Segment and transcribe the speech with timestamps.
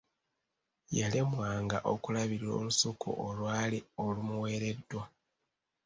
[0.97, 5.03] Yalemwanga okulabirira olusuku olwali olumuweereddwa.